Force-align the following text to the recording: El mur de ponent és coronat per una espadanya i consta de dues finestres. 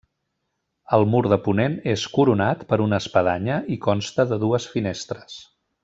El 0.97 1.03
mur 1.15 1.19
de 1.33 1.37
ponent 1.49 1.75
és 1.93 2.05
coronat 2.17 2.63
per 2.73 2.79
una 2.87 3.01
espadanya 3.05 3.59
i 3.77 3.79
consta 3.87 4.27
de 4.33 4.41
dues 4.47 4.67
finestres. 4.77 5.39